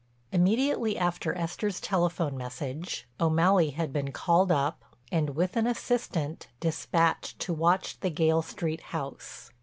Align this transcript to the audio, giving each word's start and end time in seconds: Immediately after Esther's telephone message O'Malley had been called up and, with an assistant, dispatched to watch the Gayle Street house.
Immediately 0.31 0.97
after 0.97 1.37
Esther's 1.37 1.79
telephone 1.79 2.35
message 2.35 3.07
O'Malley 3.19 3.69
had 3.69 3.93
been 3.93 4.11
called 4.11 4.51
up 4.51 4.95
and, 5.11 5.35
with 5.35 5.55
an 5.55 5.67
assistant, 5.67 6.47
dispatched 6.59 7.37
to 7.37 7.53
watch 7.53 7.99
the 7.99 8.09
Gayle 8.09 8.41
Street 8.41 8.81
house. 8.97 9.51